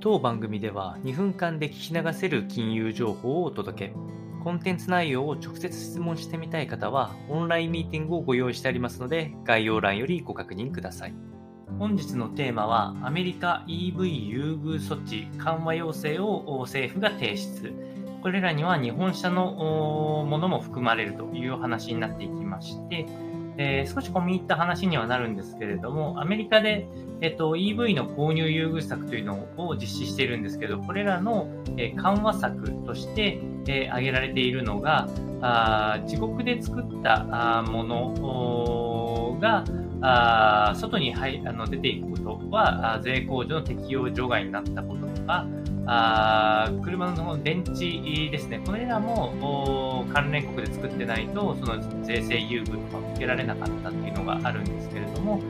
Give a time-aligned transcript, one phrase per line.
[0.00, 3.94] 当番組では2分間で聞き流せる金融情報をお届け。
[4.44, 11.14] コンテンツ内容を直接質問してみたい方は、オンラインミーティングをご用意してありますので、概要欄よりご確認ください。
[11.80, 17.74] 本日のテーマは、アメリカ EV 優遇措置緩和要請を政府が提出。
[18.22, 23.04] これらには日本車のものも含まれるという話になっていきまして、
[23.58, 26.86] えー、少し込み入った話にはなるんですけれども、アメリカで、
[27.20, 35.08] えっと、EV の購入優遇策というのを実施しているんですけど、これらの、え、緩和策として、え、挙げられているのが、
[35.40, 38.14] あ自国で作ったあもの
[39.38, 39.64] が
[40.00, 45.46] あ外に入あの出ていくことは税控除の適用除外になったこととか、
[45.86, 55.40] あ車の電池ですね、これらも関連国で作ってないと、その税制優遇とか受けられなかったっていうのがあるんですけれども、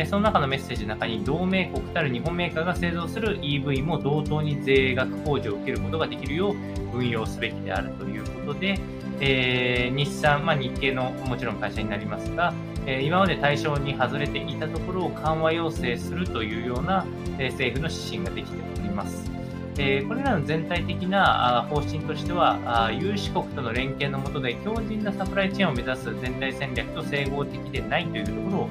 [0.00, 6.54] えその中のメッセージの中に、同盟国たる日本メーカーが製造する EV も同等に税額控除を受けることができるよう
[6.94, 8.78] 運用すべきであるということで、
[9.20, 12.54] えー、日産、まあ、日系のもちろん会社になりますが、
[12.86, 17.04] えー、今まで対象に外れていたところを緩和要請するというような、
[17.38, 19.38] えー、政府の指針ができております。
[19.80, 28.68] えこれらの全体的な方針としては、有志国との連携の下で強靭なサプライチェーンを目指す全体戦略と整合的でないというところを、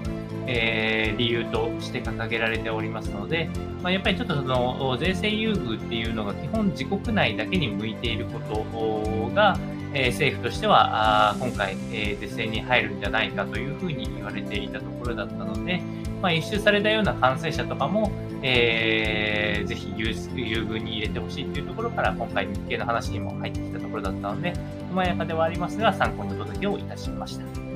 [0.48, 3.50] えー、理由として掲げられておりますので、
[3.82, 9.58] まあ、やっぱりちょっとその税制優遇っていうのが基本自国内だけに向いていることが、
[9.94, 15.82] え、政府としては今回、え、是正に入るんじゃないかというふうに言われていたところだったので、
[16.22, 24.54] まあ、一周されたような感染者とかも、えー、ぜひ優遇に入れてほしいというところから、今回日経の話にも入ってきたところだったので、
[24.90, 27.67] 細やかではありますが、参考にお届けをいたしました。